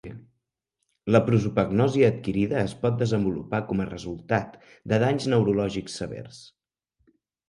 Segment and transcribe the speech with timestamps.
[1.15, 4.55] La prosopagnòsia adquirida es pot desenvolupar com a resultat
[4.93, 6.41] de danys neurològics severs.